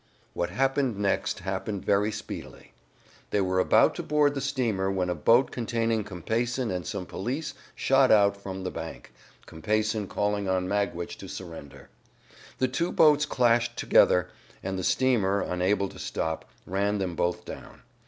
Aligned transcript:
What 0.33 0.49
happened 0.49 0.97
next 0.97 1.41
happened 1.41 1.85
very 1.85 2.11
speedily. 2.11 2.73
They 3.29 3.39
were 3.39 3.59
about 3.59 3.93
to 3.93 4.01
board 4.01 4.33
the 4.33 4.41
steamer 4.41 4.89
when 4.89 5.11
a 5.11 5.13
boat 5.13 5.51
containing 5.51 6.03
Compeyson 6.03 6.71
and 6.71 6.87
some 6.87 7.05
police 7.05 7.53
shot 7.75 8.09
out 8.09 8.35
from 8.35 8.63
the 8.63 8.71
bank, 8.71 9.13
Compeyson 9.45 10.07
calling 10.07 10.49
on 10.49 10.67
Magwitch 10.67 11.19
to 11.19 11.27
surrender. 11.27 11.89
The 12.57 12.67
two 12.67 12.91
boats 12.91 13.27
clashed 13.27 13.77
together, 13.77 14.29
and 14.63 14.79
the 14.79 14.83
steamer, 14.83 15.41
unable 15.41 15.87
to 15.89 15.99
stop, 15.99 16.45
ran 16.65 16.97
them 16.97 17.15
both 17.15 17.45
down. 17.45 17.83